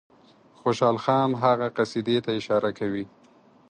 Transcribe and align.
خوشحال 0.61 0.97
خان 1.03 1.29
هغه 1.43 1.67
قصیدې 1.77 2.17
ته 2.25 2.31
اشاره 2.39 2.71
کوي. 2.79 3.05